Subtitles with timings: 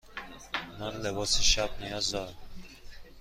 [0.79, 2.33] من لباس شب نیاز دارم.